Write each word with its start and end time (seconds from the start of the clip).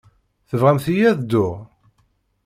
Tebɣamt-iyi 0.49 1.05
ad 1.11 1.19
dduɣ? 1.21 1.55